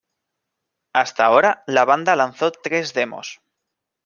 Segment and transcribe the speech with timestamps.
[0.93, 3.39] Hasta ahora, la banda lanzó tres demos.